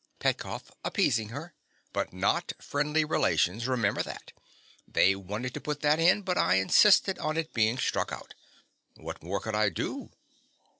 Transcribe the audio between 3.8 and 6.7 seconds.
that. They wanted to put that in; but I